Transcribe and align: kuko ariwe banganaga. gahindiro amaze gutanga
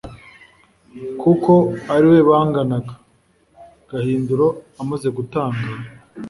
kuko 1.21 1.51
ariwe 1.93 2.19
banganaga. 2.29 2.93
gahindiro 3.89 4.47
amaze 4.81 5.07
gutanga 5.17 5.67